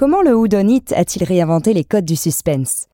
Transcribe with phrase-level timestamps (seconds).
[0.00, 2.86] Comment le Whodunit a-t-il réinventé les codes du suspense?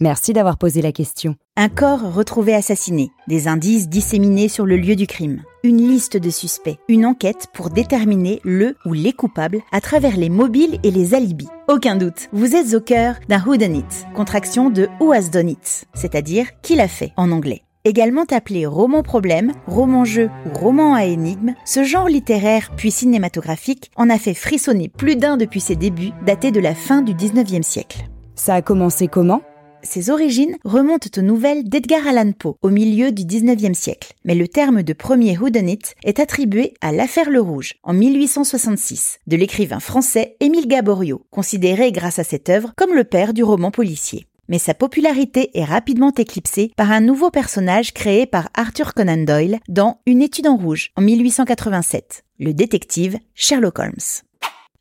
[0.00, 1.34] Merci d'avoir posé la question.
[1.56, 6.28] Un corps retrouvé assassiné, des indices disséminés sur le lieu du crime, une liste de
[6.28, 11.14] suspects, une enquête pour déterminer le ou les coupables à travers les mobiles et les
[11.14, 11.48] alibis.
[11.68, 16.48] Aucun doute, vous êtes au cœur d'un whodunit, contraction de who has done it, c'est-à-dire
[16.60, 17.62] qui l'a fait en anglais.
[17.84, 23.90] Également appelé roman problème, roman jeu ou roman à énigme, ce genre littéraire puis cinématographique
[23.96, 27.64] en a fait frissonner plus d'un depuis ses débuts, datés de la fin du 19e
[27.64, 28.08] siècle.
[28.36, 29.42] Ça a commencé comment?
[29.82, 34.46] Ses origines remontent aux nouvelles d'Edgar Allan Poe au milieu du 19e siècle, mais le
[34.46, 40.36] terme de premier whodunit est attribué à L'affaire Le Rouge en 1866 de l'écrivain français
[40.38, 44.74] Émile Gaboriau, considéré grâce à cette œuvre comme le père du roman policier mais sa
[44.74, 50.22] popularité est rapidement éclipsée par un nouveau personnage créé par Arthur Conan Doyle dans Une
[50.22, 54.22] étude en rouge en 1887, le détective Sherlock Holmes.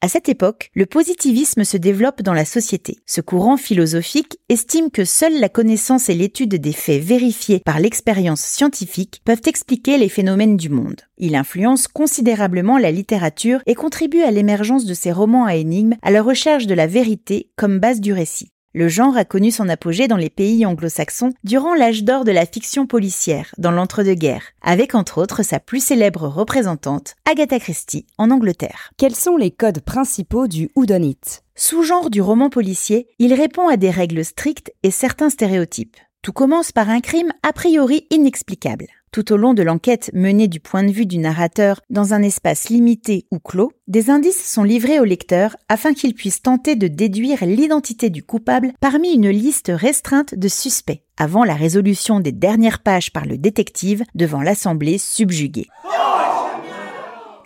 [0.03, 2.98] À cette époque, le positivisme se développe dans la société.
[3.06, 8.42] Ce courant philosophique estime que seule la connaissance et l'étude des faits vérifiés par l'expérience
[8.42, 11.02] scientifique peuvent expliquer les phénomènes du monde.
[11.20, 16.09] Il influence considérablement la littérature et contribue à l'émergence de ces romans à énigmes à
[16.09, 18.52] la recherche de la vérité comme base du récit.
[18.74, 22.46] Le genre a connu son apogée dans les pays anglo-saxons durant l'âge d'or de la
[22.46, 28.92] fiction policière, dans l'entre-deux-guerres, avec entre autres sa plus célèbre représentante, Agatha Christie, en Angleterre.
[28.96, 31.18] Quels sont les codes principaux du whodunit
[31.54, 35.98] Sous-genre du roman policier, il répond à des règles strictes et certains stéréotypes.
[36.22, 38.88] Tout commence par un crime a priori inexplicable.
[39.14, 42.70] Tout au long de l'enquête menée du point de vue du narrateur dans un espace
[42.70, 47.44] limité ou clos, des indices sont livrés au lecteur afin qu'il puisse tenter de déduire
[47.44, 53.12] l'identité du coupable parmi une liste restreinte de suspects, avant la résolution des dernières pages
[53.12, 55.68] par le détective devant l'assemblée subjuguée.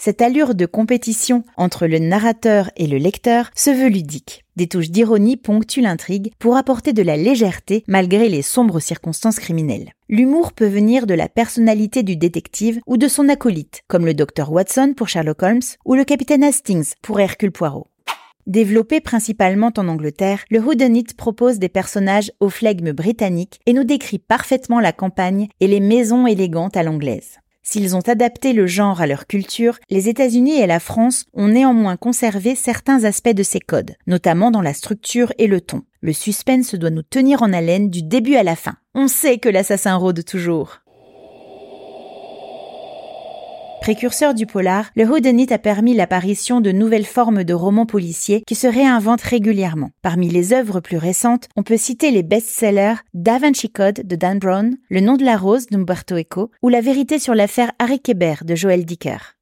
[0.06, 4.46] Cette allure de compétition entre le narrateur et le lecteur se veut ludique.
[4.56, 9.94] Des touches d'ironie ponctuent l'intrigue pour apporter de la légèreté malgré les sombres circonstances criminelles.
[10.08, 14.52] L'humour peut venir de la personnalité du détective ou de son acolyte, comme le docteur
[14.52, 17.88] Watson pour Sherlock Holmes ou le capitaine Hastings pour Hercule Poirot.
[18.46, 24.20] Développé principalement en Angleterre, le Whodunit propose des personnages au flegme britannique et nous décrit
[24.20, 27.40] parfaitement la campagne et les maisons élégantes à l'anglaise.
[27.68, 31.98] S'ils ont adapté le genre à leur culture, les États-Unis et la France ont néanmoins
[31.98, 35.82] conservé certains aspects de ces codes, notamment dans la structure et le ton.
[36.02, 38.76] Le suspense doit nous tenir en haleine du début à la fin.
[38.94, 40.85] On sait que l'assassin rôde toujours.
[43.86, 48.56] Précurseur du polar, le whodunit a permis l'apparition de nouvelles formes de romans policiers qui
[48.56, 49.92] se réinventent régulièrement.
[50.02, 54.40] Parmi les œuvres plus récentes, on peut citer les best-sellers Da Vinci Code de Dan
[54.40, 58.38] Brown, Le nom de la rose d'Umberto Eco ou La vérité sur l'affaire Harry Kéber
[58.44, 59.36] de Joël Dicker.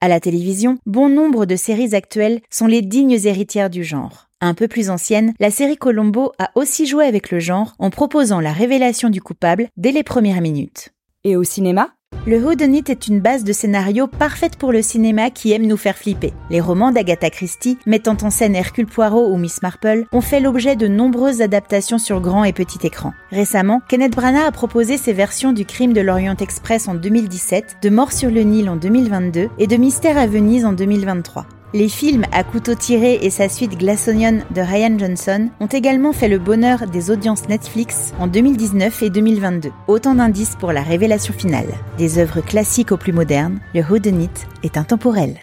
[0.00, 4.28] À la télévision, bon nombre de séries actuelles sont les dignes héritières du genre.
[4.40, 8.38] Un peu plus ancienne, la série Colombo a aussi joué avec le genre en proposant
[8.38, 10.90] la révélation du coupable dès les premières minutes.
[11.24, 11.97] Et au cinéma?
[12.28, 15.96] Le Whodunit est une base de scénario parfaite pour le cinéma qui aime nous faire
[15.96, 16.34] flipper.
[16.50, 20.76] Les romans d'Agatha Christie, mettant en scène Hercule Poirot ou Miss Marple, ont fait l'objet
[20.76, 23.14] de nombreuses adaptations sur grand et petit écran.
[23.30, 27.88] Récemment, Kenneth Branagh a proposé ses versions du Crime de l'Orient Express en 2017, de
[27.88, 31.46] Mort sur le Nil en 2022 et de Mystère à Venise en 2023.
[31.74, 36.14] Les films à couteau tiré et sa suite Glass Onion de Ryan Johnson ont également
[36.14, 39.70] fait le bonheur des audiences Netflix en 2019 et 2022.
[39.86, 41.68] Autant d'indices pour la révélation finale.
[41.98, 44.30] Des œuvres classiques au plus modernes, le Whodunit
[44.62, 45.36] est intemporel.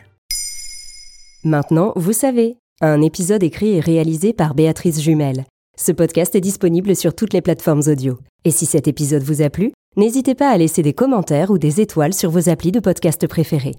[1.43, 2.57] Maintenant, vous savez.
[2.81, 5.45] Un épisode écrit et réalisé par Béatrice Jumel.
[5.77, 8.17] Ce podcast est disponible sur toutes les plateformes audio.
[8.45, 11.81] Et si cet épisode vous a plu, n'hésitez pas à laisser des commentaires ou des
[11.81, 13.75] étoiles sur vos applis de podcast préférés.